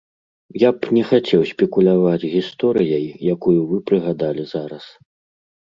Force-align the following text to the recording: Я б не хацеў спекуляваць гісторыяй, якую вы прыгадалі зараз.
Я 0.61 0.69
б 0.77 0.87
не 0.97 1.03
хацеў 1.09 1.43
спекуляваць 1.51 2.27
гісторыяй, 2.35 3.05
якую 3.35 3.57
вы 3.75 3.81
прыгадалі 3.93 4.51
зараз. 4.55 4.83